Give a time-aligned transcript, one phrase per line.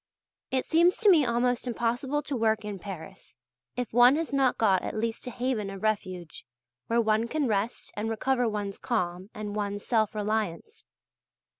[0.49, 3.37] It seems to me almost impossible to work in Paris,
[3.75, 6.43] if one has not got at least a haven of refuge,
[6.87, 10.85] where one can rest and recover one's calm and one's self reliance.